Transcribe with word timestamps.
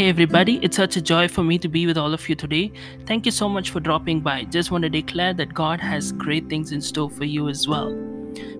Hey 0.00 0.08
everybody, 0.08 0.58
it's 0.62 0.78
such 0.78 0.96
a 0.96 1.02
joy 1.02 1.28
for 1.28 1.44
me 1.44 1.58
to 1.58 1.68
be 1.68 1.84
with 1.84 1.98
all 1.98 2.14
of 2.14 2.26
you 2.26 2.34
today. 2.34 2.72
Thank 3.04 3.26
you 3.26 3.32
so 3.32 3.50
much 3.50 3.68
for 3.68 3.80
dropping 3.80 4.22
by. 4.22 4.44
Just 4.44 4.70
want 4.70 4.80
to 4.84 4.88
declare 4.88 5.34
that 5.34 5.52
God 5.52 5.78
has 5.78 6.12
great 6.12 6.48
things 6.48 6.72
in 6.72 6.80
store 6.80 7.10
for 7.10 7.26
you 7.26 7.50
as 7.50 7.68
well. 7.68 7.92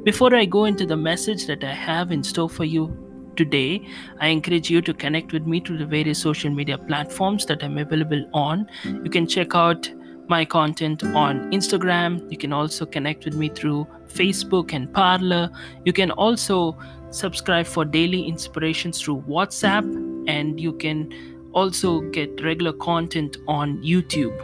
Before 0.04 0.34
I 0.34 0.45
go 0.45 0.66
into 0.66 0.84
the 0.84 0.98
message 0.98 1.46
that 1.46 1.64
I 1.64 1.72
have 1.72 2.12
in 2.12 2.22
store 2.22 2.50
for 2.50 2.66
you 2.66 2.95
today, 3.36 3.89
I 4.21 4.29
encourage 4.29 4.68
you 4.68 4.82
to 4.82 4.93
connect 4.93 5.32
with 5.32 5.46
me 5.46 5.61
through 5.61 5.79
the 5.79 5.86
various 5.86 6.18
social 6.18 6.50
media 6.50 6.76
platforms 6.76 7.46
that 7.46 7.64
I'm 7.64 7.79
available 7.79 8.22
on. 8.34 8.68
You 8.84 9.09
can 9.09 9.27
check 9.27 9.54
out 9.54 9.91
my 10.29 10.45
content 10.45 11.02
on 11.02 11.50
Instagram. 11.52 12.30
You 12.30 12.36
can 12.36 12.52
also 12.52 12.85
connect 12.85 13.25
with 13.25 13.35
me 13.35 13.49
through 13.49 13.86
Facebook 14.08 14.75
and 14.75 14.93
Parler. 14.93 15.49
You 15.86 15.94
can 15.94 16.11
also 16.11 16.77
subscribe 17.08 17.64
for 17.64 17.86
daily 17.86 18.29
inspirations 18.29 19.00
through 19.00 19.22
WhatsApp, 19.27 20.10
and 20.26 20.60
you 20.60 20.72
can 20.72 21.12
also 21.52 22.00
get 22.00 22.42
regular 22.42 22.72
content 22.72 23.36
on 23.48 23.82
YouTube. 23.82 24.36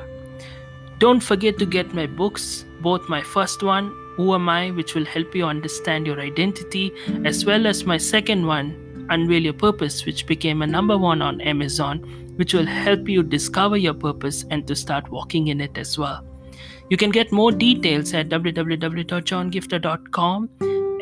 Don't 0.98 1.20
forget 1.20 1.58
to 1.58 1.66
get 1.66 1.94
my 1.94 2.06
books, 2.06 2.64
both 2.80 3.06
my 3.08 3.22
first 3.22 3.62
one, 3.62 3.94
Who 4.16 4.34
Am 4.34 4.48
I, 4.48 4.70
which 4.70 4.94
will 4.94 5.04
help 5.04 5.34
you 5.34 5.44
understand 5.44 6.06
your 6.06 6.20
identity, 6.20 6.92
as 7.24 7.44
well 7.44 7.66
as 7.66 7.84
my 7.84 7.98
second 7.98 8.46
one, 8.46 9.06
Unveil 9.10 9.42
Your 9.42 9.52
Purpose, 9.52 10.06
which 10.06 10.26
became 10.26 10.62
a 10.62 10.66
number 10.66 10.96
one 10.96 11.20
on 11.22 11.40
Amazon, 11.42 11.98
which 12.36 12.54
will 12.54 12.66
help 12.66 13.08
you 13.08 13.22
discover 13.22 13.76
your 13.76 13.94
purpose 13.94 14.44
and 14.50 14.66
to 14.66 14.74
start 14.74 15.08
walking 15.10 15.46
in 15.48 15.60
it 15.60 15.78
as 15.78 15.98
well. 15.98 16.24
You 16.88 16.96
can 16.96 17.10
get 17.10 17.32
more 17.32 17.52
details 17.52 18.14
at 18.14 18.28
www.johngiftah.com 18.28 20.50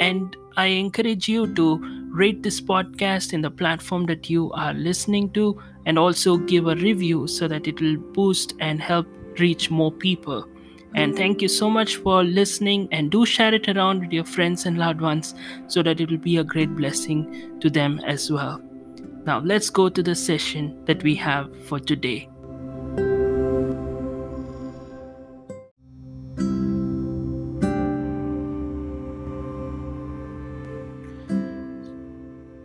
and 0.01 0.37
I 0.57 0.67
encourage 0.67 1.29
you 1.29 1.55
to 1.55 2.04
rate 2.15 2.45
this 2.45 2.61
podcast 2.61 3.33
in 3.33 3.43
the 3.43 3.51
platform 3.51 4.07
that 4.07 4.31
you 4.31 4.53
are 4.53 4.73
listening 4.73 5.31
to 5.31 5.61
and 5.85 5.99
also 5.99 6.37
give 6.37 6.69
a 6.69 6.77
review 6.77 7.27
so 7.27 7.49
that 7.49 7.67
it 7.67 7.81
will 7.81 7.97
boost 7.97 8.55
and 8.61 8.81
help 8.81 9.07
reach 9.41 9.69
more 9.69 9.91
people. 9.91 10.47
And 10.95 11.17
thank 11.17 11.43
you 11.43 11.49
so 11.49 11.69
much 11.69 11.97
for 11.97 12.23
listening 12.23 12.89
and 12.93 13.11
do 13.11 13.27
share 13.27 13.53
it 13.53 13.69
around 13.69 14.01
with 14.01 14.13
your 14.13 14.25
friends 14.25 14.65
and 14.65 14.79
loved 14.79 15.01
ones 15.01 15.35
so 15.67 15.83
that 15.83 16.01
it 16.01 16.09
will 16.09 16.19
be 16.19 16.37
a 16.37 16.45
great 16.45 16.77
blessing 16.77 17.59
to 17.61 17.69
them 17.69 17.99
as 18.07 18.31
well. 18.31 18.63
Now, 19.27 19.41
let's 19.41 19.69
go 19.69 19.89
to 19.89 20.03
the 20.03 20.15
session 20.15 20.85
that 20.85 21.03
we 21.03 21.17
have 21.17 21.51
for 21.67 21.81
today. 21.81 22.29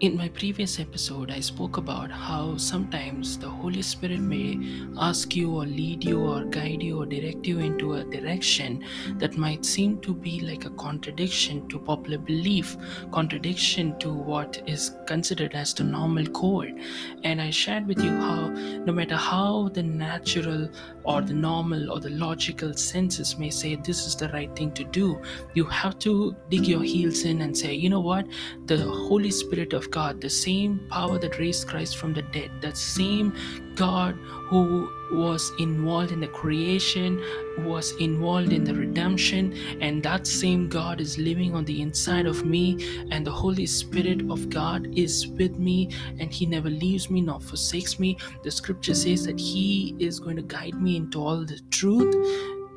In 0.01 0.15
my 0.15 0.29
previous 0.29 0.79
episode, 0.79 1.29
I 1.29 1.41
spoke 1.41 1.75
about 1.75 2.09
how 2.09 2.55
sometimes 2.55 3.37
the 3.37 3.49
Holy 3.49 3.81
Spirit 3.81 4.21
may 4.21 4.57
ask 4.97 5.35
you 5.35 5.53
or 5.53 5.65
lead 5.65 6.05
you 6.05 6.21
or 6.21 6.45
guide 6.45 6.81
you 6.81 7.01
or 7.01 7.05
direct 7.05 7.45
you 7.45 7.59
into 7.59 7.95
a 7.95 8.05
direction 8.05 8.85
that 9.17 9.35
might 9.35 9.65
seem 9.65 9.99
to 9.99 10.13
be 10.13 10.39
like 10.39 10.63
a 10.63 10.69
contradiction 10.69 11.67
to 11.67 11.79
popular 11.79 12.17
belief, 12.17 12.77
contradiction 13.11 13.99
to 13.99 14.13
what 14.13 14.63
is 14.65 14.95
considered 15.05 15.53
as 15.53 15.73
the 15.73 15.83
normal 15.83 16.25
code. 16.27 16.79
And 17.25 17.41
I 17.41 17.49
shared 17.49 17.85
with 17.85 18.01
you 18.01 18.11
how 18.11 18.51
no 18.85 18.93
matter 18.93 19.17
how 19.17 19.67
the 19.67 19.83
natural 19.83 20.69
or 21.03 21.21
the 21.21 21.33
normal 21.33 21.91
or 21.91 21.99
the 21.99 22.11
logical 22.11 22.73
senses 22.73 23.37
may 23.37 23.49
say 23.49 23.75
this 23.75 24.07
is 24.07 24.15
the 24.15 24.29
right 24.29 24.55
thing 24.55 24.71
to 24.75 24.85
do, 24.85 25.21
you 25.55 25.65
have 25.65 25.99
to 25.99 26.37
dig 26.47 26.67
your 26.67 26.83
heels 26.83 27.23
in 27.25 27.41
and 27.41 27.57
say, 27.57 27.73
you 27.73 27.89
know 27.89 27.99
what, 27.99 28.25
the 28.67 28.77
Holy 28.77 29.31
Spirit 29.31 29.73
of 29.73 29.88
God, 29.91 30.21
the 30.21 30.29
same 30.29 30.79
power 30.89 31.17
that 31.19 31.39
raised 31.39 31.67
Christ 31.67 31.97
from 31.97 32.13
the 32.13 32.21
dead, 32.21 32.51
that 32.61 32.77
same 32.77 33.35
God 33.75 34.15
who 34.47 34.91
was 35.11 35.51
involved 35.59 36.11
in 36.11 36.19
the 36.19 36.27
creation, 36.27 37.23
was 37.59 37.91
involved 37.93 38.51
in 38.51 38.63
the 38.63 38.73
redemption, 38.73 39.53
and 39.81 40.03
that 40.03 40.27
same 40.27 40.69
God 40.69 41.01
is 41.01 41.17
living 41.17 41.55
on 41.55 41.65
the 41.65 41.81
inside 41.81 42.25
of 42.25 42.45
me, 42.45 43.05
and 43.11 43.25
the 43.25 43.31
Holy 43.31 43.65
Spirit 43.65 44.21
of 44.29 44.49
God 44.49 44.87
is 44.97 45.27
with 45.27 45.57
me, 45.57 45.89
and 46.19 46.31
He 46.31 46.45
never 46.45 46.69
leaves 46.69 47.09
me 47.09 47.21
nor 47.21 47.39
forsakes 47.39 47.99
me. 47.99 48.17
The 48.43 48.51
scripture 48.51 48.93
says 48.93 49.25
that 49.25 49.39
He 49.39 49.95
is 49.99 50.19
going 50.19 50.35
to 50.35 50.43
guide 50.43 50.81
me 50.81 50.97
into 50.97 51.19
all 51.19 51.45
the 51.45 51.59
truth. 51.71 52.15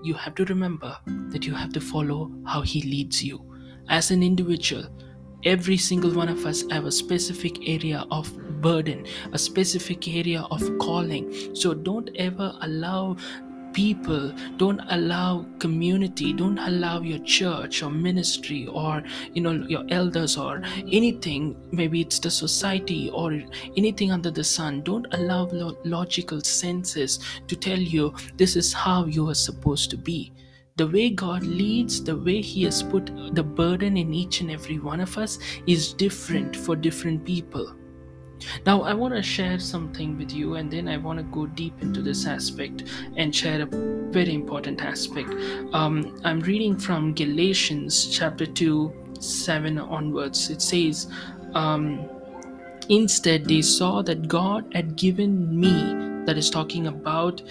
You 0.03 0.15
have 0.15 0.35
to 0.37 0.45
remember 0.47 0.97
that 1.31 1.45
you 1.45 1.55
have 1.55 1.73
to 1.75 1.81
follow 1.81 2.31
how 2.47 2.63
He 2.63 2.83
leads 2.83 3.23
you 3.23 3.45
as 3.89 4.11
an 4.11 4.23
individual 4.23 4.85
every 5.45 5.77
single 5.77 6.13
one 6.13 6.29
of 6.29 6.47
us 6.47 6.65
have 6.71 6.85
a 6.85 6.93
specific 6.93 7.69
area 7.69 8.05
of 8.11 8.33
burden 8.63 9.05
a 9.33 9.39
specific 9.39 10.09
area 10.09 10.47
of 10.51 10.63
calling. 10.79 11.55
So 11.55 11.75
don't 11.75 12.11
ever 12.17 12.55
allow 12.61 13.17
people 13.73 14.31
don't 14.59 14.81
allow 14.91 15.47
community 15.59 16.35
don't 16.35 16.59
allow 16.59 17.01
your 17.01 17.19
church 17.21 17.83
or 17.83 17.91
ministry 17.91 18.67
or 18.67 19.03
you 19.33 19.41
know 19.41 19.53
your 19.67 19.85
elders 19.89 20.37
or 20.37 20.63
anything. 20.91 21.57
Maybe 21.73 22.03
it's 22.03 22.19
the 22.19 22.31
society 22.31 23.11
or 23.11 23.33
anything 23.77 24.13
under 24.13 24.31
the 24.31 24.45
sun. 24.45 24.83
Don't 24.83 25.07
allow 25.13 25.49
logical 25.85 26.43
senses 26.43 27.19
to 27.49 27.57
tell 27.57 27.79
you 27.79 28.15
this 28.37 28.57
is 28.57 28.73
how 28.73 29.07
you 29.07 29.29
are 29.31 29.35
supposed 29.35 29.91
to 29.91 29.97
be 29.97 30.33
the 30.77 30.87
way 30.87 31.11
God 31.11 31.43
leads, 31.43 32.03
the 32.03 32.17
way 32.17 32.41
He 32.41 32.65
has 32.65 32.83
put 32.83 33.11
the 33.35 33.43
burden 33.43 33.97
in 33.97 34.15
each 34.15 34.41
and 34.41 34.51
every 34.51 34.79
one 34.79 35.01
of 35.01 35.19
us 35.19 35.39
is 35.67 35.93
different 35.93 36.57
for 36.57 36.77
different 36.77 37.25
people. 37.25 37.75
Now, 38.67 38.83
I 38.83 38.93
want 38.95 39.15
to 39.15 39.23
share 39.23 39.59
something 39.59 40.19
with 40.19 40.33
you, 40.33 40.55
and 40.55 40.71
then 40.71 40.89
I 40.89 40.97
want 40.97 41.19
to 41.19 41.23
go 41.25 41.47
deep 41.47 41.81
into 41.81 42.03
this 42.03 42.27
aspect 42.27 42.85
and 43.17 43.35
share 43.35 43.63
a 43.63 43.67
very 43.67 44.35
important 44.35 44.83
aspect. 44.83 45.33
Um, 45.73 46.21
I'm 46.25 46.41
reading 46.41 46.77
from 46.77 47.15
Galatians 47.15 48.07
chapter 48.07 48.47
2, 48.47 48.93
7 49.21 49.79
onwards. 49.79 50.51
It 50.51 50.61
says, 50.61 51.09
um, 51.55 52.09
Instead, 52.89 53.45
they 53.45 53.63
saw 53.63 54.03
that 54.03 54.27
God 54.27 54.73
had 54.75 54.97
given 54.97 55.59
me, 55.59 56.25
that 56.27 56.37
is 56.37 56.51
talking 56.51 56.89
about 56.89 57.43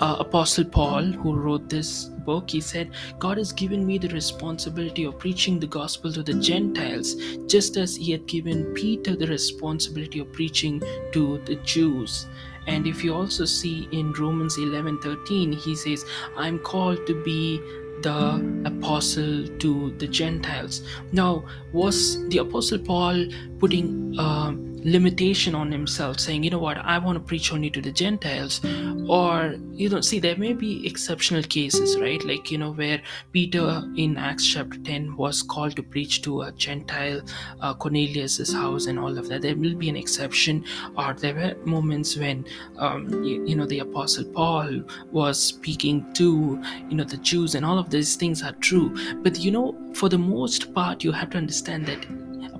uh, 0.00 0.16
Apostle 0.18 0.64
Paul, 0.64 1.04
who 1.04 1.34
wrote 1.36 1.68
this 1.68 2.04
book, 2.04 2.50
he 2.50 2.60
said, 2.60 2.90
God 3.18 3.36
has 3.38 3.52
given 3.52 3.86
me 3.86 3.98
the 3.98 4.08
responsibility 4.08 5.04
of 5.04 5.18
preaching 5.18 5.60
the 5.60 5.66
gospel 5.66 6.12
to 6.12 6.22
the 6.22 6.34
Gentiles, 6.34 7.16
just 7.46 7.76
as 7.76 7.96
he 7.96 8.12
had 8.12 8.26
given 8.26 8.72
Peter 8.74 9.14
the 9.14 9.26
responsibility 9.26 10.20
of 10.20 10.32
preaching 10.32 10.82
to 11.12 11.38
the 11.44 11.56
Jews. 11.56 12.26
And 12.66 12.86
if 12.86 13.02
you 13.04 13.14
also 13.14 13.44
see 13.44 13.88
in 13.92 14.12
Romans 14.12 14.58
11 14.58 15.00
13, 15.00 15.52
he 15.52 15.74
says, 15.74 16.04
I'm 16.36 16.58
called 16.58 17.06
to 17.06 17.22
be 17.22 17.60
the 18.02 18.62
apostle 18.64 19.46
to 19.58 19.94
the 19.98 20.06
Gentiles. 20.06 20.82
Now, 21.12 21.44
was 21.72 22.26
the 22.28 22.38
apostle 22.38 22.78
Paul 22.78 23.26
putting 23.60 24.18
uh, 24.18 24.52
limitation 24.84 25.54
on 25.54 25.70
himself 25.70 26.18
saying 26.18 26.42
you 26.42 26.50
know 26.50 26.58
what? 26.58 26.78
I 26.78 26.98
want 26.98 27.16
to 27.16 27.20
preach 27.20 27.52
only 27.52 27.70
to 27.70 27.80
the 27.80 27.92
gentiles. 27.92 28.60
Or 29.08 29.54
you 29.72 29.88
know 29.88 30.00
see 30.00 30.18
there 30.18 30.36
may 30.36 30.52
be 30.52 30.86
exceptional 30.86 31.42
cases 31.42 31.98
right? 31.98 32.22
Like 32.24 32.50
you 32.50 32.58
know 32.58 32.72
where 32.72 33.02
peter 33.32 33.82
in 33.96 34.16
acts 34.16 34.46
chapter 34.46 34.78
10 34.78 35.16
was 35.16 35.42
called 35.42 35.76
to 35.76 35.82
preach 35.82 36.22
to 36.22 36.42
a 36.42 36.52
gentile 36.52 37.20
uh, 37.60 37.74
cornelius's 37.74 38.52
house 38.52 38.86
and 38.86 38.98
all 38.98 39.18
of 39.18 39.28
that. 39.28 39.42
There 39.42 39.56
will 39.56 39.74
be 39.74 39.88
an 39.88 39.96
exception. 39.96 40.64
Or 40.96 41.14
there 41.14 41.34
were 41.34 41.56
moments 41.64 42.16
when 42.16 42.46
um, 42.78 43.24
you, 43.24 43.44
you 43.46 43.56
know 43.56 43.66
the 43.66 43.80
apostle 43.80 44.24
paul 44.24 44.82
was 45.10 45.42
speaking 45.42 46.12
to 46.14 46.62
you 46.88 46.96
know 46.96 47.04
the 47.04 47.18
jews 47.18 47.54
and 47.54 47.64
all 47.64 47.78
of 47.78 47.90
these 47.90 48.16
things 48.16 48.42
are 48.42 48.52
true. 48.52 48.94
But 49.22 49.38
you 49.40 49.50
know 49.50 49.76
for 49.94 50.08
the 50.08 50.18
most 50.18 50.72
part 50.72 51.04
you 51.04 51.12
have 51.12 51.30
to 51.30 51.38
understand 51.38 51.86
that 51.86 52.06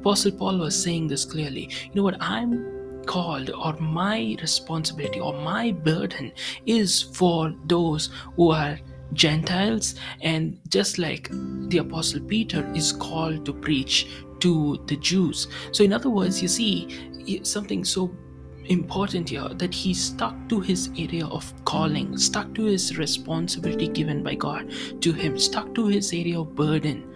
Apostle 0.01 0.33
Paul 0.33 0.57
was 0.57 0.83
saying 0.83 1.09
this 1.09 1.27
clearly. 1.27 1.69
You 1.85 1.91
know 1.95 2.03
what? 2.03 2.17
I'm 2.21 3.05
called, 3.05 3.51
or 3.51 3.75
my 3.75 4.35
responsibility, 4.41 5.21
or 5.21 5.35
my 5.35 5.73
burden 5.73 6.33
is 6.65 7.03
for 7.03 7.55
those 7.67 8.09
who 8.37 8.51
are 8.51 8.79
Gentiles, 9.13 9.97
and 10.23 10.59
just 10.69 10.99
like 10.99 11.29
the 11.69 11.79
Apostle 11.79 12.21
Peter 12.21 12.67
is 12.75 12.93
called 12.93 13.45
to 13.45 13.53
preach 13.53 14.07
to 14.39 14.83
the 14.87 14.97
Jews. 14.97 15.49
So, 15.73 15.85
in 15.85 15.93
other 15.93 16.09
words, 16.09 16.41
you 16.41 16.49
see 16.49 17.41
something 17.43 17.85
so 17.85 18.11
important 18.67 19.29
here 19.29 19.49
that 19.49 19.75
he 19.75 19.93
stuck 19.93 20.35
to 20.49 20.61
his 20.61 20.89
area 20.97 21.27
of 21.27 21.53
calling, 21.65 22.17
stuck 22.17 22.55
to 22.55 22.65
his 22.65 22.97
responsibility 22.97 23.89
given 23.89 24.23
by 24.23 24.35
God 24.35 24.73
to 25.03 25.13
him, 25.13 25.39
stuck 25.39 25.75
to 25.75 25.89
his 25.89 26.13
area 26.15 26.41
of 26.41 26.55
burden 26.55 27.10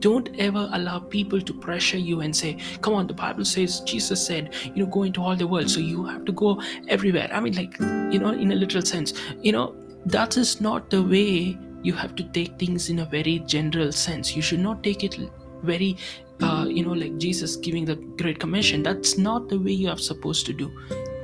don't 0.00 0.28
ever 0.38 0.68
allow 0.72 0.98
people 0.98 1.40
to 1.40 1.52
pressure 1.54 1.98
you 1.98 2.20
and 2.20 2.34
say 2.34 2.56
come 2.80 2.94
on 2.94 3.06
the 3.06 3.14
bible 3.14 3.44
says 3.44 3.80
jesus 3.80 4.24
said 4.26 4.54
you 4.64 4.84
know 4.84 4.90
go 4.90 5.02
into 5.02 5.22
all 5.22 5.36
the 5.36 5.46
world 5.46 5.70
so 5.70 5.80
you 5.80 6.04
have 6.04 6.24
to 6.24 6.32
go 6.32 6.60
everywhere 6.88 7.28
i 7.32 7.40
mean 7.40 7.54
like 7.54 7.78
you 8.12 8.18
know 8.18 8.30
in 8.30 8.52
a 8.52 8.54
literal 8.54 8.84
sense 8.84 9.14
you 9.42 9.52
know 9.52 9.74
that 10.04 10.36
is 10.36 10.60
not 10.60 10.90
the 10.90 11.02
way 11.02 11.58
you 11.82 11.92
have 11.92 12.14
to 12.16 12.24
take 12.30 12.58
things 12.58 12.88
in 12.90 13.00
a 13.00 13.04
very 13.04 13.38
general 13.40 13.92
sense 13.92 14.36
you 14.36 14.42
should 14.42 14.60
not 14.60 14.82
take 14.82 15.04
it 15.04 15.18
very 15.62 15.96
uh, 16.42 16.66
you 16.68 16.84
know, 16.84 16.92
like 16.92 17.16
Jesus 17.18 17.56
giving 17.56 17.84
the 17.84 17.96
Great 17.96 18.38
Commission. 18.38 18.82
That's 18.82 19.16
not 19.16 19.48
the 19.48 19.58
way 19.58 19.72
you 19.72 19.88
are 19.88 19.96
supposed 19.96 20.46
to 20.46 20.52
do. 20.52 20.70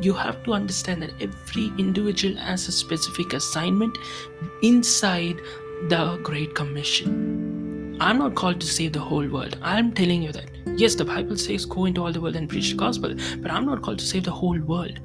You 0.00 0.14
have 0.14 0.42
to 0.44 0.52
understand 0.52 1.02
that 1.02 1.12
every 1.20 1.66
individual 1.78 2.36
has 2.36 2.66
a 2.68 2.72
specific 2.72 3.34
assignment 3.34 3.96
inside 4.62 5.36
the 5.88 6.18
Great 6.22 6.54
Commission. 6.54 7.51
I'm 8.00 8.18
not 8.18 8.34
called 8.34 8.60
to 8.60 8.66
save 8.66 8.92
the 8.92 9.00
whole 9.00 9.26
world. 9.28 9.58
I'm 9.62 9.92
telling 9.92 10.22
you 10.22 10.32
that. 10.32 10.50
Yes, 10.76 10.94
the 10.94 11.04
Bible 11.04 11.36
says 11.36 11.64
go 11.64 11.84
into 11.84 12.02
all 12.04 12.12
the 12.12 12.20
world 12.20 12.36
and 12.36 12.48
preach 12.48 12.70
the 12.70 12.76
gospel, 12.76 13.14
but 13.38 13.50
I'm 13.50 13.66
not 13.66 13.82
called 13.82 13.98
to 13.98 14.06
save 14.06 14.24
the 14.24 14.30
whole 14.30 14.58
world. 14.58 15.00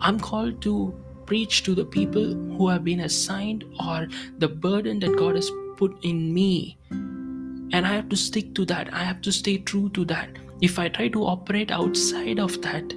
I'm 0.00 0.18
called 0.18 0.62
to 0.62 0.94
preach 1.26 1.62
to 1.64 1.74
the 1.74 1.84
people 1.84 2.34
who 2.34 2.68
have 2.68 2.84
been 2.84 3.00
assigned 3.00 3.64
or 3.86 4.08
the 4.38 4.48
burden 4.48 4.98
that 5.00 5.16
God 5.16 5.36
has 5.36 5.50
put 5.76 6.04
in 6.04 6.34
me. 6.34 6.78
And 6.90 7.86
I 7.86 7.94
have 7.94 8.08
to 8.08 8.16
stick 8.16 8.54
to 8.54 8.64
that. 8.64 8.92
I 8.92 9.04
have 9.04 9.20
to 9.22 9.32
stay 9.32 9.58
true 9.58 9.90
to 9.90 10.04
that. 10.06 10.30
If 10.60 10.78
I 10.78 10.88
try 10.88 11.08
to 11.08 11.24
operate 11.24 11.70
outside 11.70 12.40
of 12.40 12.60
that, 12.62 12.92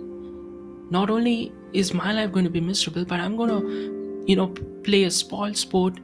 not 0.90 1.10
only 1.10 1.54
is 1.74 1.94
my 1.94 2.12
life 2.12 2.32
going 2.32 2.46
to 2.46 2.52
be 2.52 2.62
miserable, 2.62 3.06
but 3.06 3.20
I'm 3.20 3.38
going 3.38 3.50
to, 3.50 4.24
you 4.26 4.36
know, 4.36 4.48
play 4.84 5.04
a 5.04 5.12
spoil 5.12 5.54
sport 5.54 6.00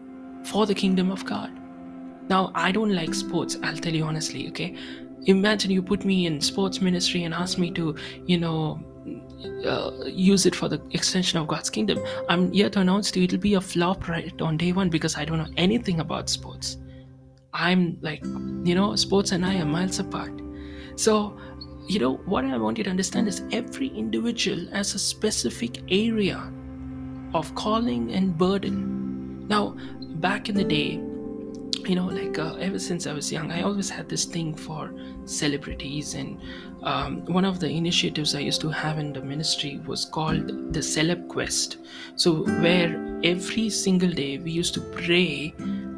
for 0.45 0.65
the 0.65 0.75
kingdom 0.75 1.11
of 1.11 1.25
God. 1.25 1.58
Now, 2.29 2.51
I 2.53 2.71
don't 2.71 2.93
like 2.93 3.13
sports, 3.15 3.57
I'll 3.63 3.75
tell 3.75 3.93
you 3.93 4.03
honestly, 4.03 4.47
okay? 4.49 4.75
Imagine 5.25 5.71
you 5.71 5.81
put 5.81 6.05
me 6.05 6.27
in 6.27 6.39
sports 6.39 6.79
ministry 6.79 7.23
and 7.23 7.33
ask 7.33 7.57
me 7.57 7.71
to, 7.71 7.95
you 8.25 8.37
know, 8.37 8.79
uh, 9.65 10.05
use 10.05 10.45
it 10.45 10.55
for 10.55 10.69
the 10.69 10.81
extension 10.91 11.39
of 11.39 11.47
God's 11.47 11.69
kingdom. 11.69 11.99
I'm 12.29 12.51
here 12.51 12.69
to 12.69 12.79
announce 12.81 13.11
to 13.11 13.19
you 13.19 13.25
it'll 13.25 13.39
be 13.39 13.55
a 13.55 13.61
flop 13.61 14.07
right 14.07 14.39
on 14.41 14.57
day 14.57 14.71
one 14.71 14.89
because 14.89 15.17
I 15.17 15.25
don't 15.25 15.39
know 15.39 15.53
anything 15.57 15.99
about 15.99 16.29
sports. 16.29 16.77
I'm 17.51 17.97
like, 18.01 18.23
you 18.23 18.75
know, 18.75 18.95
sports 18.95 19.31
and 19.31 19.45
I 19.45 19.59
are 19.59 19.65
miles 19.65 19.99
apart. 19.99 20.31
So, 20.95 21.39
you 21.87 21.99
know, 21.99 22.17
what 22.25 22.45
I 22.45 22.57
want 22.57 22.77
you 22.77 22.83
to 22.83 22.89
understand 22.89 23.27
is 23.27 23.41
every 23.51 23.87
individual 23.87 24.67
has 24.71 24.93
a 24.93 24.99
specific 24.99 25.81
area 25.91 26.53
of 27.33 27.53
calling 27.55 28.11
and 28.13 28.37
burden. 28.37 29.47
Now, 29.47 29.75
back 30.19 30.49
in 30.49 30.55
the 30.55 30.63
day, 30.63 31.01
you 31.89 31.95
know 31.95 32.05
like 32.05 32.37
uh, 32.37 32.53
ever 32.55 32.77
since 32.77 33.07
i 33.07 33.13
was 33.13 33.31
young 33.31 33.51
i 33.51 33.63
always 33.63 33.89
had 33.89 34.07
this 34.07 34.25
thing 34.25 34.53
for 34.53 34.93
celebrities 35.25 36.13
and 36.13 36.39
um, 36.83 37.25
one 37.25 37.43
of 37.43 37.59
the 37.59 37.67
initiatives 37.67 38.35
i 38.35 38.39
used 38.39 38.61
to 38.61 38.69
have 38.69 38.99
in 38.99 39.11
the 39.11 39.21
ministry 39.21 39.81
was 39.85 40.05
called 40.05 40.47
the 40.73 40.79
celeb 40.79 41.27
quest. 41.27 41.77
So 42.15 42.45
where 42.61 43.19
every 43.23 43.69
single 43.69 44.11
day 44.11 44.37
we 44.37 44.51
used 44.51 44.73
to 44.75 44.81
pray 44.81 45.53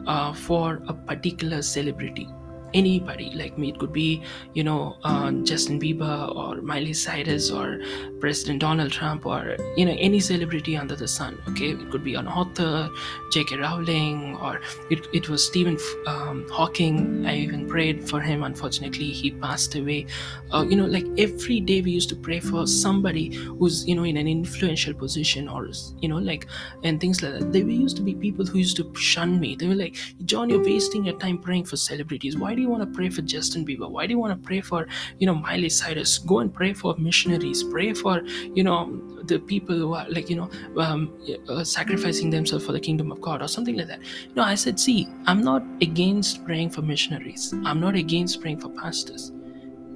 uh, 0.08 0.34
for 0.34 0.82
a 0.88 0.94
particular 0.94 1.62
celebrity 1.62 2.28
anybody. 2.74 3.32
Like 3.36 3.58
me 3.58 3.70
it 3.70 3.80
could 3.80 3.94
be 3.94 4.24
you 4.54 4.64
know 4.64 4.98
uh, 5.04 5.32
justin 5.44 5.80
bieber 5.80 6.36
or 6.36 6.62
miley 6.62 6.94
cyrus 6.94 7.50
or 7.52 7.80
president 8.20 8.60
donald 8.60 8.92
trump 8.92 9.26
or 9.26 9.56
you 9.78 9.86
know 9.86 9.96
any 10.00 10.20
celebrity 10.20 10.78
under 10.78 10.96
the 10.96 11.08
sun 11.08 11.38
okay? 11.50 11.72
It 11.72 11.92
could 11.92 12.04
be 12.04 12.16
an 12.16 12.28
author 12.28 12.90
j.k 13.32 13.58
rowling 13.58 14.38
or 14.38 14.62
it, 14.90 15.08
it 15.14 15.30
was 15.30 15.46
stephen 15.46 15.78
um, 16.08 16.46
hawking. 16.50 17.26
I 17.26 17.38
even 17.38 17.68
prayed 17.68 18.08
for 18.10 18.20
him. 18.22 18.44
Unfortunately 18.44 19.12
he 19.12 19.32
passed 19.32 19.76
away. 19.76 20.08
Uh, 20.54 20.66
you 20.70 20.76
know 20.76 20.86
like 20.86 21.06
every 21.18 21.60
day 21.60 21.82
we 21.82 21.92
used 21.92 22.10
to 22.10 22.16
pray 22.16 22.40
for 22.40 22.68
somebody 22.68 23.34
who's 23.36 23.88
you 23.88 23.96
know 23.96 24.04
in 24.04 24.18
an 24.18 24.28
influential 24.28 24.94
position 24.94 25.48
or 25.48 25.70
you 26.00 26.10
know 26.10 26.18
like 26.18 26.48
and 26.84 27.00
things 27.00 27.22
like 27.22 27.34
that. 27.34 27.52
There 27.52 27.64
used 27.68 27.98
to 27.98 28.04
be 28.04 28.16
people 28.16 28.46
who 28.46 28.58
used 28.60 28.78
to 28.78 28.94
shun 28.96 29.40
me. 29.40 29.56
They 29.56 29.68
were 29.68 29.76
like 29.76 29.98
john 30.26 30.50
you're 30.50 30.64
wasting 30.64 31.06
your 31.06 31.18
time 31.18 31.38
praying 31.38 31.66
for 31.66 31.78
celebrities. 31.78 32.38
Why 32.38 32.56
do 32.56 32.61
do 32.62 32.64
you 32.64 32.70
want 32.70 32.84
to 32.84 32.96
pray 32.96 33.10
for 33.10 33.24
Justin 33.24 33.66
Bieber? 33.66 33.90
Why 33.90 34.06
do 34.06 34.12
you 34.12 34.20
want 34.20 34.40
to 34.40 34.48
pray 34.48 34.62
for, 34.62 34.88
you 35.18 35.26
know, 35.26 35.34
Miley 35.34 35.70
Cyrus? 35.70 36.20
Go 36.20 36.40
and 36.40 36.54
pray 36.54 36.74
for 36.74 36.96
missionaries. 36.98 37.64
Pray 37.64 37.94
for, 37.94 38.22
you 38.54 38.64
know, 38.64 39.02
the 39.24 39.40
people 39.40 39.76
who 39.76 39.94
are 39.94 40.08
like, 40.10 40.30
you 40.30 40.36
know, 40.36 40.50
um, 40.78 41.12
uh, 41.50 41.64
sacrificing 41.64 42.30
themselves 42.30 42.64
for 42.64 42.72
the 42.72 42.80
kingdom 42.80 43.12
of 43.12 43.20
God 43.20 43.42
or 43.42 43.48
something 43.48 43.76
like 43.76 43.88
that. 43.88 44.00
Know, 44.36 44.44
I 44.44 44.54
said, 44.54 44.80
see, 44.80 45.08
I'm 45.26 45.42
not 45.42 45.64
against 45.82 46.46
praying 46.46 46.70
for 46.70 46.84
missionaries. 46.84 47.52
I'm 47.66 47.80
not 47.80 47.96
against 47.96 48.42
praying 48.42 48.60
for 48.60 48.70
pastors. 48.70 49.32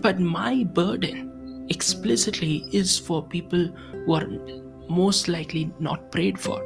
But 0.01 0.19
my 0.19 0.63
burden 0.63 1.67
explicitly 1.69 2.67
is 2.71 2.97
for 2.97 3.23
people 3.27 3.67
who 4.05 4.13
are 4.15 4.27
most 4.89 5.27
likely 5.27 5.71
not 5.79 6.11
prayed 6.11 6.39
for 6.39 6.63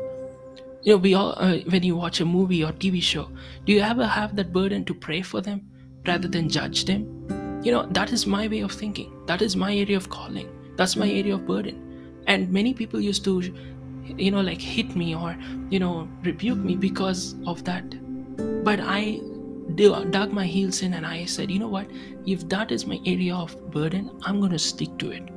you 0.82 0.94
know 0.94 0.98
we 0.98 1.14
all 1.14 1.34
uh, 1.38 1.58
when 1.70 1.84
you 1.84 1.96
watch 1.96 2.20
a 2.20 2.26
movie 2.26 2.64
or 2.64 2.72
tv 2.74 3.02
show 3.02 3.30
do 3.66 3.72
you 3.72 3.80
ever 3.80 4.06
have 4.06 4.36
that 4.36 4.52
burden 4.52 4.84
to 4.84 4.94
pray 4.94 5.22
for 5.22 5.40
them 5.40 5.62
rather 6.06 6.28
than 6.28 6.50
judge 6.50 6.86
them. 6.86 7.62
You 7.64 7.72
know, 7.72 7.86
that 7.92 8.12
is 8.12 8.26
my 8.26 8.48
way 8.48 8.62
of 8.62 8.72
thinking. 8.72 9.12
That 9.26 9.42
is 9.42 9.56
my 9.56 9.76
area 9.76 9.98
of 9.98 10.10
calling. 10.10 10.50
That's 10.78 10.96
my 10.96 11.10
area 11.10 11.36
of 11.36 11.46
burden. 11.46 12.22
And 12.28 12.50
many 12.52 12.74
people 12.74 13.02
used 13.02 13.24
to, 13.26 13.42
you 14.06 14.32
know, 14.32 14.42
like 14.42 14.62
hit 14.62 14.96
me 14.96 15.16
or, 15.16 15.38
you 15.70 15.80
know, 15.80 16.08
rebuke 16.24 16.60
me 16.60 16.76
because 16.76 17.36
of 17.46 17.64
that. 17.66 17.84
But 18.64 18.80
I 18.82 19.20
dug 19.76 20.32
my 20.32 20.46
heels 20.46 20.82
in 20.82 20.94
and 20.94 21.06
I 21.06 21.26
said, 21.26 21.52
you 21.52 21.60
know 21.60 21.68
what? 21.68 21.88
If 22.26 22.48
that 22.50 22.72
is 22.72 22.86
my 22.86 23.00
area 23.06 23.36
of 23.36 23.72
burden, 23.72 24.10
I'm 24.24 24.40
going 24.40 24.52
to 24.52 24.60
stick 24.60 24.98
to 25.00 25.12
it. 25.12 25.30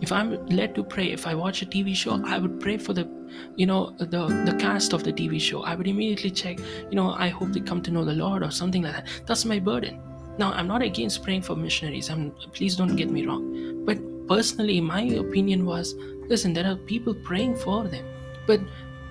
If 0.00 0.12
I'm 0.12 0.46
led 0.46 0.74
to 0.76 0.84
pray, 0.84 1.10
if 1.10 1.26
I 1.26 1.34
watch 1.34 1.62
a 1.62 1.66
TV 1.66 1.94
show, 1.94 2.20
I 2.24 2.38
would 2.38 2.60
pray 2.60 2.78
for 2.78 2.92
the, 2.92 3.08
you 3.56 3.66
know, 3.66 3.90
the 3.98 4.26
the 4.46 4.56
cast 4.58 4.92
of 4.92 5.02
the 5.02 5.12
TV 5.12 5.40
show. 5.40 5.62
I 5.62 5.74
would 5.74 5.88
immediately 5.88 6.30
check, 6.30 6.58
you 6.90 6.96
know, 6.96 7.10
I 7.10 7.28
hope 7.28 7.52
they 7.52 7.60
come 7.60 7.82
to 7.82 7.90
know 7.90 8.04
the 8.04 8.14
Lord 8.14 8.42
or 8.42 8.50
something 8.50 8.82
like 8.82 8.94
that. 8.94 9.08
That's 9.26 9.44
my 9.44 9.58
burden. 9.58 10.00
Now, 10.38 10.52
I'm 10.52 10.68
not 10.68 10.82
against 10.82 11.24
praying 11.24 11.42
for 11.42 11.56
missionaries. 11.56 12.10
I'm 12.10 12.30
please 12.52 12.76
don't 12.76 12.94
get 12.94 13.10
me 13.10 13.26
wrong. 13.26 13.84
But 13.84 13.98
personally, 14.28 14.80
my 14.80 15.02
opinion 15.02 15.66
was, 15.66 15.94
listen, 16.28 16.52
there 16.52 16.70
are 16.70 16.76
people 16.76 17.14
praying 17.14 17.56
for 17.56 17.84
them, 17.88 18.04
but 18.46 18.60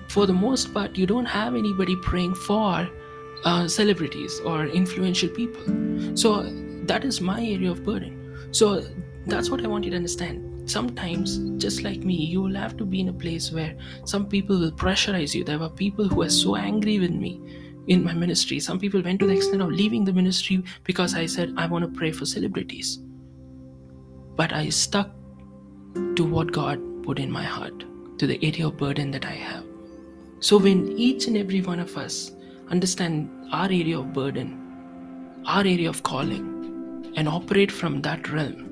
for 0.08 0.26
the 0.26 0.32
most 0.32 0.72
part, 0.72 0.96
you 0.96 1.06
don't 1.06 1.26
have 1.26 1.54
anybody 1.54 1.96
praying 1.96 2.34
for 2.34 2.88
uh, 3.44 3.68
celebrities 3.68 4.40
or 4.40 4.66
influential 4.66 5.28
people. 5.28 6.16
So 6.16 6.44
that 6.86 7.04
is 7.04 7.20
my 7.20 7.44
area 7.44 7.70
of 7.70 7.84
burden. 7.84 8.38
So 8.52 8.82
that's 9.26 9.50
what 9.50 9.62
I 9.62 9.68
want 9.68 9.84
you 9.84 9.90
to 9.90 9.96
understand 9.96 10.47
sometimes 10.70 11.38
just 11.62 11.82
like 11.82 12.00
me 12.00 12.14
you 12.14 12.42
will 12.42 12.54
have 12.54 12.76
to 12.76 12.84
be 12.84 13.00
in 13.00 13.08
a 13.08 13.12
place 13.12 13.50
where 13.52 13.76
some 14.04 14.26
people 14.26 14.58
will 14.58 14.72
pressurize 14.72 15.34
you. 15.34 15.44
There 15.44 15.58
were 15.58 15.70
people 15.70 16.08
who 16.08 16.16
were 16.16 16.30
so 16.30 16.56
angry 16.56 16.98
with 16.98 17.10
me 17.10 17.40
in 17.86 18.04
my 18.04 18.12
ministry. 18.12 18.60
Some 18.60 18.78
people 18.78 19.02
went 19.02 19.20
to 19.20 19.26
the 19.26 19.34
extent 19.34 19.62
of 19.62 19.70
leaving 19.70 20.04
the 20.04 20.12
ministry 20.12 20.62
because 20.84 21.14
i 21.14 21.26
said 21.26 21.54
i 21.56 21.66
want 21.66 21.84
to 21.84 21.98
pray 21.98 22.12
for 22.12 22.26
celebrities. 22.26 22.98
But 24.36 24.52
i 24.52 24.68
stuck 24.68 25.10
to 26.16 26.24
what 26.24 26.52
god 26.52 26.80
put 27.02 27.18
in 27.18 27.30
my 27.30 27.44
heart 27.44 27.84
to 28.18 28.26
the 28.26 28.38
area 28.44 28.66
of 28.66 28.76
burden 28.76 29.10
that 29.12 29.24
i 29.24 29.32
have. 29.32 29.64
So 30.40 30.58
when 30.58 30.86
each 30.96 31.26
and 31.26 31.36
every 31.36 31.60
one 31.62 31.80
of 31.80 31.96
us 31.96 32.32
understand 32.70 33.30
our 33.52 33.66
area 33.66 33.98
of 33.98 34.12
burden 34.12 34.64
our 35.46 35.60
area 35.60 35.88
of 35.88 36.02
calling 36.02 37.12
and 37.16 37.26
operate 37.26 37.72
from 37.72 38.02
that 38.02 38.28
realm 38.30 38.67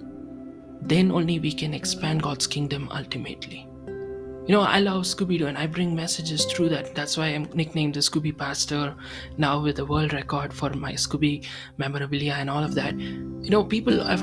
then 0.81 1.11
only 1.11 1.39
we 1.39 1.53
can 1.53 1.75
expand 1.75 2.23
God's 2.23 2.47
kingdom 2.47 2.89
ultimately. 2.93 3.69
You 4.47 4.55
know, 4.55 4.61
I 4.61 4.79
love 4.79 5.03
Scooby 5.03 5.39
Doo 5.39 5.47
and 5.47 5.59
I 5.59 5.67
bring 5.67 5.97
messages 5.97 6.45
through 6.45 6.69
that. 6.69 6.95
That's 6.95 7.17
why 7.17 7.27
I'm 7.27 7.49
nicknamed 7.53 7.95
the 7.95 8.01
Scooby 8.01 8.37
Pastor 8.37 8.95
now 9.37 9.61
with 9.61 9.81
a 9.81 9.85
world 9.85 10.13
record 10.13 10.53
for 10.53 10.71
my 10.71 10.93
Scooby 10.93 11.45
memorabilia 11.79 12.35
and 12.35 12.49
all 12.49 12.63
of 12.63 12.77
that. 12.77 12.97
You 12.97 13.51
know, 13.51 13.65
people 13.65 14.05
have 14.05 14.23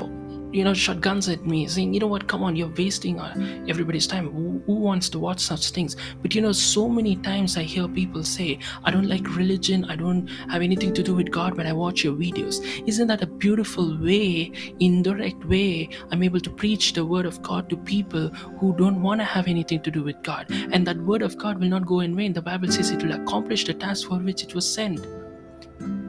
you 0.54 0.62
know, 0.62 0.72
shot 0.72 1.00
guns 1.00 1.28
at 1.28 1.44
me, 1.44 1.66
saying, 1.66 1.92
you 1.92 1.98
know 1.98 2.06
what, 2.06 2.28
come 2.28 2.44
on, 2.44 2.54
you're 2.54 2.72
wasting 2.78 3.18
uh, 3.18 3.34
everybody's 3.66 4.06
time. 4.06 4.30
Who, 4.30 4.62
who, 4.66 4.74
wants 4.76 5.08
to 5.08 5.18
watch 5.18 5.40
such 5.40 5.70
things? 5.70 5.96
But 6.22 6.32
you 6.32 6.40
know, 6.42 6.52
so 6.52 6.88
many 6.88 7.16
times 7.16 7.56
I 7.56 7.64
hear 7.64 7.88
people 7.88 8.22
say, 8.22 8.60
I 8.84 8.92
don't 8.92 9.08
like 9.08 9.36
religion, 9.36 9.84
I 9.86 9.96
don't 9.96 10.28
have 10.48 10.62
anything 10.62 10.94
to 10.94 11.02
do 11.02 11.12
with 11.12 11.32
God, 11.32 11.56
but 11.56 11.66
I 11.66 11.72
watch 11.72 12.04
your 12.04 12.14
videos. 12.14 12.62
Isn't 12.86 13.08
that 13.08 13.22
a 13.22 13.26
beautiful 13.26 13.98
way, 14.00 14.52
indirect 14.78 15.44
way, 15.44 15.88
I'm 16.12 16.22
able 16.22 16.40
to 16.40 16.50
preach 16.50 16.92
the 16.92 17.04
word 17.04 17.26
of 17.26 17.42
God 17.42 17.68
to 17.70 17.76
people 17.76 18.28
who 18.28 18.76
don't 18.76 19.02
want 19.02 19.20
to 19.20 19.24
have 19.24 19.48
anything 19.48 19.82
to 19.82 19.90
do 19.90 20.04
with 20.04 20.22
God? 20.22 20.46
And 20.70 20.86
that 20.86 20.98
word 20.98 21.22
of 21.22 21.36
God 21.36 21.58
will 21.58 21.68
not 21.68 21.84
go 21.84 21.98
in 21.98 22.14
vain. 22.14 22.32
The 22.32 22.42
Bible 22.42 22.70
says 22.70 22.92
it 22.92 23.02
will 23.02 23.20
accomplish 23.20 23.64
the 23.64 23.74
task 23.74 24.06
for 24.06 24.18
which 24.18 24.44
it 24.44 24.54
was 24.54 24.72
sent. 24.72 25.04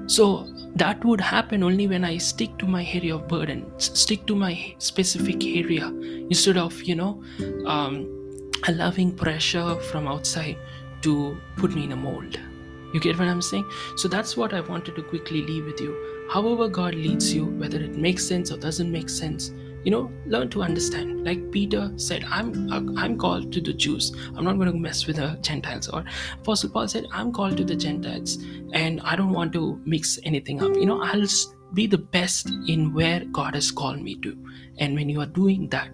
So 0.06 0.48
that 0.76 1.04
would 1.06 1.22
happen 1.22 1.64
only 1.64 1.88
when 1.88 2.04
I 2.04 2.18
stick 2.18 2.58
to 2.58 2.68
my 2.68 2.86
area 2.86 3.16
of 3.16 3.28
burden, 3.28 3.72
stick 3.80 4.26
to 4.28 4.36
my 4.36 4.76
specific 4.78 5.46
area 5.46 5.88
instead 6.30 6.58
of, 6.58 6.82
you 6.84 6.96
know, 6.96 7.24
um, 7.66 8.52
allowing 8.68 9.16
pressure 9.16 9.76
from 9.92 10.08
outside 10.08 10.58
to 11.04 11.38
put 11.56 11.74
me 11.74 11.86
in 11.86 11.94
a 11.94 11.96
mold. 11.96 12.38
You 12.94 13.00
get 13.00 13.18
what 13.18 13.28
I'm 13.28 13.42
saying? 13.42 13.70
So 13.98 14.08
that's 14.08 14.36
what 14.36 14.54
I 14.54 14.62
wanted 14.62 14.96
to 14.96 15.04
quickly 15.04 15.44
leave 15.44 15.66
with 15.66 15.80
you. 15.80 16.28
However, 16.30 16.68
God 16.68 16.96
leads 16.96 17.34
you, 17.34 17.46
whether 17.46 17.80
it 17.80 17.96
makes 17.96 18.26
sense 18.26 18.52
or 18.52 18.58
doesn't 18.58 18.92
make 18.92 19.10
sense, 19.10 19.52
you 19.86 19.92
know 19.92 20.12
learn 20.26 20.50
to 20.50 20.62
understand 20.62 21.24
like 21.24 21.50
peter 21.52 21.92
said 21.96 22.26
i'm 22.30 22.98
i'm 22.98 23.18
called 23.18 23.52
to 23.54 23.62
the 23.62 23.74
jews 23.74 24.12
i'm 24.36 24.44
not 24.44 24.58
going 24.58 24.72
to 24.72 24.78
mess 24.78 25.06
with 25.08 25.18
the 25.18 25.38
gentiles 25.42 25.88
or 25.88 26.04
apostle 26.34 26.70
paul 26.70 26.88
said 26.88 27.06
i'm 27.12 27.32
called 27.32 27.56
to 27.56 27.64
the 27.64 27.76
gentiles 27.76 28.38
and 28.74 29.00
i 29.02 29.16
don't 29.16 29.32
want 29.32 29.54
to 29.54 29.80
mix 29.86 30.18
anything 30.24 30.64
up 30.64 30.76
you 30.76 30.86
know 30.86 31.02
i'll 31.04 31.28
be 31.76 31.86
the 31.86 31.98
best 31.98 32.50
in 32.68 32.94
where 32.94 33.26
God 33.26 33.54
has 33.54 33.70
called 33.70 34.02
me 34.02 34.16
to. 34.22 34.38
And 34.78 34.96
when 34.96 35.10
you 35.10 35.22
are 35.22 35.26
doing 35.28 35.68
that, 35.70 35.90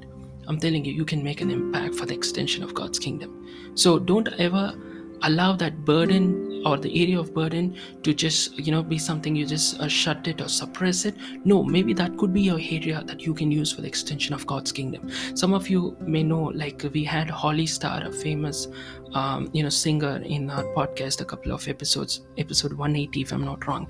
I'm 0.47 0.59
telling 0.59 0.85
you, 0.85 0.93
you 0.93 1.05
can 1.05 1.23
make 1.23 1.41
an 1.41 1.49
impact 1.49 1.95
for 1.95 2.05
the 2.05 2.13
extension 2.13 2.63
of 2.63 2.73
God's 2.73 2.99
kingdom. 2.99 3.47
So 3.75 3.97
don't 3.97 4.27
ever 4.39 4.73
allow 5.23 5.53
that 5.53 5.85
burden 5.85 6.63
or 6.65 6.77
the 6.77 7.01
area 7.01 7.19
of 7.19 7.33
burden 7.33 7.75
to 8.03 8.13
just 8.13 8.57
you 8.59 8.71
know 8.71 8.83
be 8.83 8.97
something 8.97 9.35
you 9.35 9.45
just 9.45 9.79
uh, 9.79 9.87
shut 9.87 10.27
it 10.27 10.41
or 10.41 10.47
suppress 10.47 11.05
it. 11.05 11.15
No 11.43 11.63
maybe 11.63 11.93
that 11.93 12.17
could 12.17 12.33
be 12.33 12.41
your 12.41 12.59
area 12.59 13.03
that 13.05 13.21
you 13.21 13.33
can 13.33 13.51
use 13.51 13.71
for 13.71 13.81
the 13.81 13.87
extension 13.87 14.33
of 14.33 14.45
god's 14.45 14.71
kingdom. 14.71 15.09
Some 15.35 15.53
of 15.53 15.69
you 15.69 15.97
may 16.01 16.23
know 16.23 16.43
like 16.43 16.83
we 16.93 17.03
had 17.03 17.29
Holly 17.29 17.65
Starr 17.65 18.03
a 18.05 18.11
famous 18.11 18.67
um, 19.13 19.49
you 19.53 19.63
know 19.63 19.69
singer 19.69 20.21
in 20.23 20.49
our 20.49 20.63
podcast 20.75 21.21
a 21.21 21.25
couple 21.25 21.51
of 21.51 21.67
episodes 21.67 22.21
episode 22.37 22.71
180 22.71 23.21
if 23.21 23.31
i'm 23.31 23.43
not 23.43 23.65
wrong. 23.67 23.87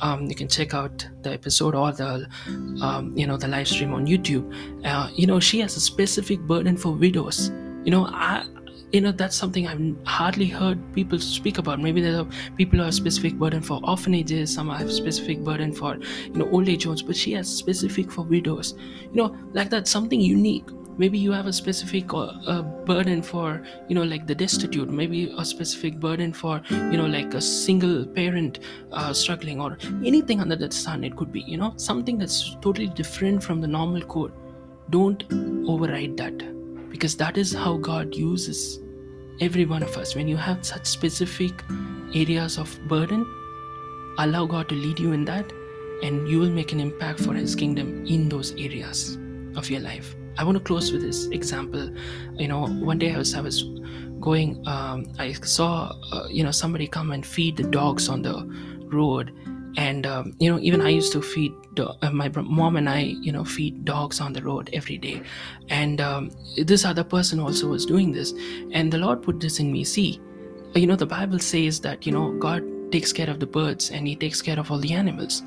Um, 0.00 0.26
you 0.26 0.34
can 0.34 0.48
check 0.48 0.74
out 0.74 1.06
the 1.22 1.32
episode 1.32 1.74
or 1.74 1.92
the 1.92 2.26
um, 2.82 3.16
you 3.16 3.26
know 3.26 3.36
the 3.36 3.48
live 3.48 3.68
stream 3.68 3.92
on 3.92 4.06
youtube. 4.06 4.52
Uh, 4.84 5.10
you 5.14 5.26
know 5.26 5.40
she 5.40 5.60
has 5.60 5.76
a 5.76 5.80
specific 5.80 6.40
burden 6.40 6.76
for 6.76 6.92
widows. 6.92 7.50
You 7.84 7.90
know 7.90 8.06
I, 8.06 8.46
you 8.94 9.00
know 9.00 9.10
that's 9.20 9.36
something 9.36 9.66
i've 9.66 10.06
hardly 10.06 10.46
heard 10.46 10.78
people 10.94 11.18
speak 11.18 11.58
about. 11.58 11.80
Maybe 11.80 12.00
there 12.00 12.20
are 12.20 12.26
people 12.56 12.78
who 12.78 12.84
have 12.84 12.94
specific 12.94 13.34
burden 13.34 13.60
for 13.60 13.80
orphanages 13.82 14.54
some 14.54 14.68
have 14.70 14.92
specific 14.92 15.40
burden 15.42 15.72
for 15.72 15.96
you 15.96 16.34
know 16.34 16.48
old 16.50 16.68
age 16.68 16.84
homes 16.84 17.02
but 17.02 17.16
she 17.16 17.32
has 17.32 17.48
specific 17.48 18.12
for 18.12 18.22
widows. 18.22 18.74
You 19.10 19.16
know 19.16 19.36
like 19.52 19.70
that's 19.70 19.90
something 19.90 20.20
unique. 20.20 20.68
Maybe 20.96 21.18
you 21.18 21.32
have 21.32 21.46
a 21.46 21.52
specific 21.52 22.14
uh, 22.14 22.26
uh, 22.52 22.62
burden 22.62 23.20
for 23.20 23.64
you 23.88 23.96
know 23.96 24.04
like 24.04 24.28
the 24.28 24.34
destitute. 24.34 24.88
Maybe 24.88 25.34
a 25.36 25.44
specific 25.44 25.98
burden 25.98 26.32
for 26.32 26.62
you 26.70 26.96
know 26.96 27.06
like 27.06 27.34
a 27.34 27.40
single 27.40 28.06
parent 28.06 28.60
uh, 28.92 29.12
struggling 29.12 29.60
or 29.60 29.76
anything 30.04 30.40
under 30.40 30.54
the 30.54 30.70
sun 30.70 31.02
it 31.02 31.16
could 31.16 31.32
be 31.32 31.40
you 31.40 31.56
know. 31.56 31.72
Something 31.76 32.16
that's 32.18 32.56
totally 32.62 32.86
different 32.88 33.42
from 33.42 33.60
the 33.60 33.66
normal 33.66 34.02
code. 34.02 34.32
Don't 34.90 35.24
override 35.68 36.16
that 36.18 36.48
because 36.90 37.16
that 37.16 37.36
is 37.36 37.52
how 37.52 37.76
god 37.76 38.14
uses 38.14 38.78
every 39.40 39.64
one 39.64 39.82
of 39.82 39.96
us 39.96 40.14
when 40.14 40.28
you 40.28 40.36
have 40.36 40.64
such 40.64 40.86
specific 40.86 41.62
areas 42.14 42.58
of 42.58 42.78
burden 42.88 43.26
allow 44.18 44.44
god 44.46 44.68
to 44.68 44.74
lead 44.74 44.98
you 44.98 45.12
in 45.12 45.24
that 45.24 45.52
and 46.02 46.28
you 46.28 46.38
will 46.38 46.50
make 46.50 46.72
an 46.72 46.80
impact 46.80 47.20
for 47.20 47.34
his 47.34 47.54
kingdom 47.54 48.04
in 48.06 48.28
those 48.28 48.52
areas 48.52 49.16
of 49.56 49.70
your 49.70 49.80
life. 49.80 50.14
I 50.36 50.44
want 50.44 50.58
to 50.58 50.64
close 50.64 50.92
with 50.92 51.02
this 51.02 51.26
example. 51.28 51.90
You 52.34 52.48
know 52.48 52.66
one 52.66 52.98
day 52.98 53.14
i 53.14 53.18
was 53.18 53.34
i 53.34 53.40
was 53.40 53.62
going 54.20 54.62
um, 54.66 55.06
i 55.18 55.32
saw 55.32 55.92
uh, 56.12 56.26
you 56.30 56.42
know 56.42 56.50
somebody 56.50 56.86
come 56.86 57.12
and 57.12 57.24
feed 57.24 57.56
the 57.56 57.62
dogs 57.62 58.08
on 58.08 58.22
the 58.22 58.36
road 58.86 59.32
and 59.76 60.06
um, 60.06 60.34
you 60.38 60.50
know 60.50 60.58
even 60.60 60.80
i 60.80 60.88
used 60.88 61.12
to 61.12 61.20
feed 61.20 61.52
do- 61.74 61.90
uh, 62.02 62.10
my 62.10 62.28
mom 62.28 62.76
and 62.76 62.88
i 62.88 63.00
you 63.00 63.32
know 63.32 63.44
feed 63.44 63.84
dogs 63.84 64.20
on 64.20 64.32
the 64.32 64.42
road 64.42 64.70
every 64.72 64.98
day. 64.98 65.22
And 65.68 66.00
um, 66.00 66.30
this 66.56 66.84
other 66.84 67.04
person 67.04 67.40
also 67.40 67.68
was 67.68 67.86
doing 67.86 68.12
this. 68.12 68.32
And 68.72 68.92
the 68.92 68.98
lord 68.98 69.22
put 69.22 69.40
this 69.40 69.60
in 69.60 69.72
me. 69.72 69.84
See 69.84 70.20
you 70.74 70.86
know 70.86 70.96
the 70.96 71.06
bible 71.06 71.38
says 71.38 71.80
that 71.80 72.04
you 72.04 72.12
know 72.12 72.32
god 72.38 72.64
takes 72.90 73.12
care 73.12 73.30
of 73.30 73.40
the 73.40 73.46
birds 73.46 73.90
and 73.90 74.06
he 74.06 74.16
takes 74.16 74.42
care 74.42 74.58
of 74.58 74.70
all 74.70 74.78
the 74.78 74.92
animals. 74.92 75.40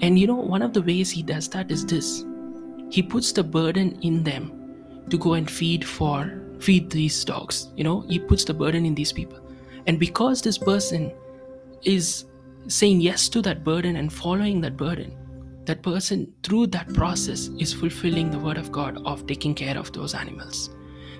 And 0.00 0.18
you 0.18 0.26
know 0.26 0.34
one 0.34 0.62
of 0.62 0.72
the 0.72 0.82
ways 0.82 1.10
he 1.10 1.22
does 1.22 1.48
that 1.50 1.70
is 1.70 1.86
this. 1.86 2.24
He 2.90 3.02
puts 3.02 3.32
the 3.32 3.44
burden 3.44 3.98
in 4.02 4.22
them 4.22 4.52
to 5.08 5.16
go 5.16 5.34
and 5.34 5.50
feed 5.50 5.86
for 5.86 6.38
feed 6.60 6.90
these 6.90 7.24
dogs. 7.24 7.68
You 7.76 7.84
know 7.84 8.00
he 8.02 8.18
puts 8.18 8.44
the 8.44 8.54
burden 8.54 8.84
in 8.84 8.94
these 8.94 9.12
people. 9.12 9.38
And 9.86 9.98
because 9.98 10.42
this 10.42 10.58
person 10.58 11.12
is 11.82 12.26
saying 12.68 13.00
yes 13.00 13.28
to 13.30 13.42
that 13.42 13.64
burden 13.64 13.96
and 13.96 14.12
following 14.12 14.60
that 14.60 14.76
burden, 14.76 15.16
that 15.64 15.82
person 15.82 16.32
through 16.42 16.68
that 16.68 16.92
process 16.92 17.48
is 17.58 17.72
fulfilling 17.72 18.30
the 18.30 18.38
word 18.38 18.56
of 18.56 18.72
God 18.72 19.00
of 19.04 19.26
taking 19.26 19.54
care 19.54 19.78
of 19.78 19.92
those 19.92 20.14
animals. 20.14 20.70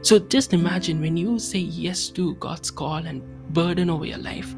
So 0.03 0.19
just 0.19 0.53
imagine 0.53 1.01
when 1.01 1.17
you 1.17 1.39
say 1.39 1.59
yes 1.59 2.09
to 2.11 2.35
God's 2.37 2.71
call 2.71 3.07
and 3.07 3.23
burden 3.53 3.89
over 3.89 4.05
your 4.05 4.19
life, 4.19 4.55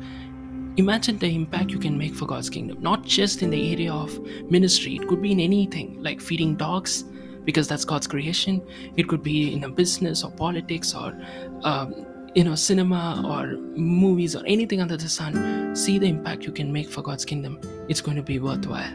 imagine 0.76 1.18
the 1.18 1.34
impact 1.34 1.70
you 1.70 1.78
can 1.78 1.98
make 1.98 2.14
for 2.14 2.26
God's 2.26 2.48
kingdom, 2.48 2.80
not 2.80 3.04
just 3.04 3.42
in 3.42 3.50
the 3.50 3.72
area 3.72 3.92
of 3.92 4.18
ministry, 4.50 4.96
it 4.96 5.06
could 5.06 5.20
be 5.20 5.32
in 5.32 5.40
anything 5.40 6.02
like 6.02 6.20
feeding 6.20 6.56
dogs. 6.56 7.04
Because 7.44 7.68
that's 7.68 7.84
God's 7.84 8.06
creation. 8.06 8.66
It 8.96 9.06
could 9.06 9.22
be 9.22 9.52
in 9.52 9.64
a 9.64 9.68
business 9.68 10.24
or 10.24 10.30
politics 10.30 10.94
or 10.94 11.14
um, 11.62 12.06
you 12.34 12.42
know 12.42 12.54
cinema 12.54 13.22
or 13.24 13.56
movies 13.76 14.34
or 14.34 14.44
anything 14.46 14.80
under 14.80 14.96
the 14.96 15.08
sun 15.08 15.74
see 15.76 15.98
the 15.98 16.06
impact 16.06 16.42
you 16.44 16.52
can 16.52 16.72
make 16.72 16.88
for 16.88 17.02
god's 17.02 17.24
kingdom. 17.24 17.60
It's 17.88 18.00
going 18.00 18.16
to 18.16 18.22
be 18.22 18.38
worthwhile. 18.38 18.92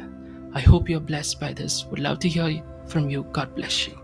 I 0.53 0.59
hope 0.59 0.89
you're 0.89 0.99
blessed 0.99 1.39
by 1.39 1.53
this. 1.53 1.85
Would 1.85 1.99
love 1.99 2.19
to 2.19 2.29
hear 2.29 2.63
from 2.87 3.09
you. 3.09 3.23
God 3.31 3.55
bless 3.55 3.87
you. 3.87 3.95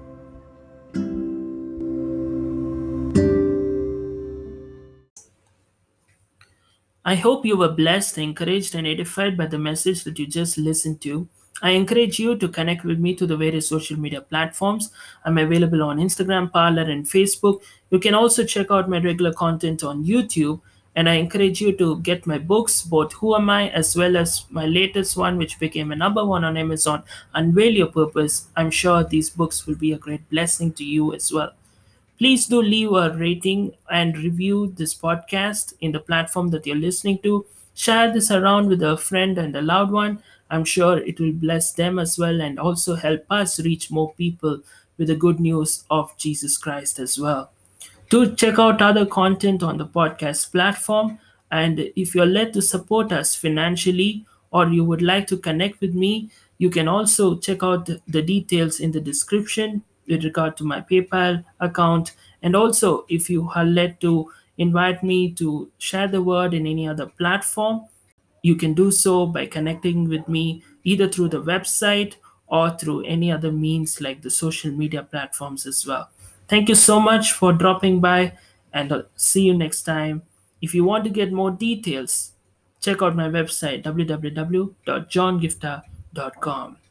I 7.03 7.15
hope 7.15 7.45
you 7.45 7.57
were 7.57 7.69
blessed, 7.69 8.17
encouraged, 8.17 8.73
and 8.73 8.87
edified 8.87 9.37
by 9.37 9.47
the 9.47 9.59
message 9.59 10.03
that 10.05 10.17
you 10.17 10.27
just 10.27 10.57
listened 10.57 11.01
to. 11.01 11.27
I 11.61 11.71
encourage 11.71 12.19
you 12.19 12.35
to 12.37 12.47
connect 12.49 12.83
with 12.83 12.99
me 12.99 13.15
to 13.15 13.25
the 13.25 13.37
various 13.37 13.69
social 13.69 13.97
media 13.97 14.21
platforms. 14.21 14.91
I'm 15.23 15.37
available 15.37 15.83
on 15.83 15.99
Instagram, 15.99 16.51
Parler, 16.51 16.83
and 16.83 17.05
Facebook. 17.05 17.61
You 17.91 17.99
can 17.99 18.13
also 18.13 18.43
check 18.43 18.71
out 18.71 18.89
my 18.89 18.99
regular 18.99 19.33
content 19.33 19.83
on 19.83 20.03
YouTube. 20.03 20.59
And 20.97 21.09
I 21.09 21.15
encourage 21.15 21.59
you 21.59 21.75
to 21.77 21.99
get 21.99 22.25
my 22.25 22.37
books, 22.37 22.81
both 22.81 23.11
Who 23.13 23.35
Am 23.35 23.49
I, 23.49 23.69
as 23.69 23.97
well 23.97 24.15
as 24.15 24.45
my 24.49 24.65
latest 24.65 25.17
one, 25.17 25.37
which 25.37 25.59
became 25.59 25.91
a 25.91 25.95
number 25.95 26.23
one 26.23 26.45
on 26.45 26.55
Amazon, 26.55 27.03
Unveil 27.33 27.73
Your 27.73 27.87
Purpose. 27.87 28.47
I'm 28.55 28.71
sure 28.71 29.03
these 29.03 29.29
books 29.29 29.67
will 29.67 29.75
be 29.75 29.91
a 29.91 29.97
great 29.97 30.29
blessing 30.29 30.71
to 30.73 30.85
you 30.85 31.13
as 31.13 31.33
well. 31.33 31.51
Please 32.17 32.45
do 32.47 32.61
leave 32.61 32.93
a 32.93 33.13
rating 33.13 33.73
and 33.91 34.17
review 34.17 34.73
this 34.77 34.95
podcast 34.95 35.73
in 35.81 35.91
the 35.91 35.99
platform 35.99 36.49
that 36.51 36.65
you're 36.65 36.77
listening 36.77 37.19
to. 37.23 37.45
Share 37.75 38.11
this 38.11 38.31
around 38.31 38.67
with 38.69 38.81
a 38.81 38.97
friend 38.97 39.37
and 39.37 39.55
a 39.55 39.61
loved 39.61 39.91
one. 39.91 40.23
I'm 40.49 40.63
sure 40.63 40.97
it 40.97 41.19
will 41.19 41.33
bless 41.33 41.73
them 41.73 41.99
as 41.99 42.17
well 42.17 42.41
and 42.41 42.57
also 42.57 42.95
help 42.95 43.25
us 43.29 43.59
reach 43.59 43.91
more 43.91 44.13
people 44.13 44.61
with 44.97 45.09
the 45.09 45.15
good 45.15 45.39
news 45.39 45.83
of 45.91 46.17
Jesus 46.17 46.57
Christ 46.57 46.99
as 46.99 47.19
well. 47.19 47.51
Do 48.09 48.33
check 48.33 48.59
out 48.59 48.81
other 48.81 49.05
content 49.05 49.61
on 49.61 49.77
the 49.77 49.85
podcast 49.85 50.51
platform. 50.51 51.19
And 51.51 51.91
if 51.95 52.15
you're 52.15 52.25
led 52.25 52.53
to 52.53 52.61
support 52.61 53.11
us 53.11 53.35
financially 53.35 54.25
or 54.51 54.67
you 54.67 54.83
would 54.85 55.01
like 55.01 55.27
to 55.27 55.37
connect 55.37 55.81
with 55.81 55.93
me, 55.93 56.29
you 56.57 56.69
can 56.69 56.87
also 56.87 57.37
check 57.37 57.61
out 57.61 57.89
the 58.07 58.21
details 58.21 58.79
in 58.79 58.91
the 58.91 59.01
description 59.01 59.83
with 60.07 60.23
regard 60.23 60.55
to 60.57 60.63
my 60.63 60.79
PayPal 60.79 61.43
account. 61.59 62.13
And 62.41 62.55
also, 62.55 63.05
if 63.09 63.29
you 63.29 63.49
are 63.53 63.65
led 63.65 63.99
to 64.01 64.31
invite 64.57 65.03
me 65.03 65.31
to 65.33 65.69
share 65.77 66.07
the 66.07 66.21
word 66.21 66.53
in 66.53 66.65
any 66.65 66.87
other 66.87 67.07
platform, 67.07 67.85
you 68.41 68.55
can 68.55 68.73
do 68.73 68.91
so 68.91 69.25
by 69.25 69.47
connecting 69.47 70.07
with 70.07 70.25
me 70.27 70.63
either 70.83 71.09
through 71.09 71.29
the 71.29 71.41
website 71.41 72.15
or 72.47 72.69
through 72.69 73.03
any 73.05 73.31
other 73.31 73.51
means 73.51 74.01
like 74.01 74.21
the 74.21 74.29
social 74.29 74.71
media 74.71 75.01
platforms 75.03 75.65
as 75.65 75.83
well. 75.85 76.09
Thank 76.47 76.69
you 76.69 76.75
so 76.75 76.99
much 76.99 77.31
for 77.31 77.53
dropping 77.53 78.01
by, 78.01 78.37
and 78.71 78.93
I'll 78.93 79.05
see 79.15 79.41
you 79.41 79.55
next 79.55 79.81
time. 79.81 80.21
If 80.61 80.75
you 80.75 80.83
want 80.83 81.05
to 81.05 81.09
get 81.09 81.31
more 81.31 81.49
details, 81.49 82.33
check 82.81 83.01
out 83.01 83.15
my 83.15 83.29
website 83.29 83.81
www.johngiftah.com. 83.83 86.77